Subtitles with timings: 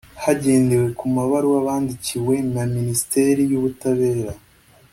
[0.23, 4.33] Hagendewe ku mabaruwa bandikiwe na Minisiteri y’Ubutabera